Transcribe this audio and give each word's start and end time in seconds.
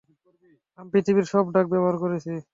আমি 0.79 0.89
পৃথিবীর 0.93 1.25
সব 1.31 1.45
ড্রাগ 1.53 1.65
ব্যবহার 1.73 1.95
করেছি। 2.03 2.31